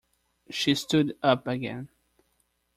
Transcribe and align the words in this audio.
She 0.49 0.73
stood 0.73 1.15
up 1.21 1.45
again. 1.45 1.89